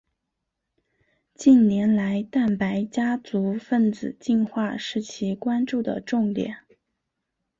[1.35, 6.57] 近年来蛋白家族分子进化是其关注的重点。